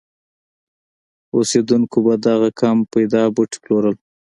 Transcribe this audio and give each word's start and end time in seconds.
اوسېدونکو 1.35 1.97
به 2.05 2.13
دغه 2.27 2.49
کم 2.59 2.77
پیدا 2.93 3.23
بوټي 3.35 3.57
پلورل. 3.63 3.95